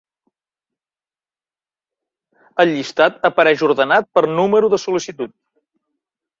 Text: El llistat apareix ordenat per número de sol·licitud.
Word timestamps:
El 2.65 2.75
llistat 2.79 3.21
apareix 3.31 3.63
ordenat 3.71 4.11
per 4.19 4.27
número 4.41 4.75
de 4.77 4.83
sol·licitud. 4.89 5.39